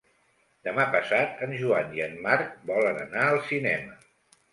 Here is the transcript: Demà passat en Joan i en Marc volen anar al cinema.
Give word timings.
Demà 0.67 0.85
passat 0.93 1.43
en 1.47 1.53
Joan 1.59 1.93
i 1.97 2.01
en 2.05 2.15
Marc 2.23 2.55
volen 2.71 2.97
anar 3.05 3.27
al 3.27 3.39
cinema. 3.51 3.99